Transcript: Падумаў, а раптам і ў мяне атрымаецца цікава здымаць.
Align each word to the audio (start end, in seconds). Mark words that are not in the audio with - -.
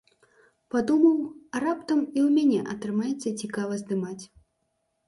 Падумаў, 0.75 1.19
а 1.53 1.61
раптам 1.65 1.99
і 2.07 2.19
ў 2.27 2.33
мяне 2.39 2.59
атрымаецца 2.77 3.37
цікава 3.41 3.73
здымаць. 3.85 4.21